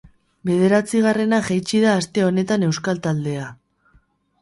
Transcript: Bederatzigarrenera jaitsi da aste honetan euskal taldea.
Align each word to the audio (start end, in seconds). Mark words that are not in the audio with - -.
Bederatzigarrenera 0.49 1.47
jaitsi 1.51 1.83
da 1.85 1.93
aste 1.99 2.27
honetan 2.31 2.69
euskal 2.71 3.07
taldea. 3.07 3.49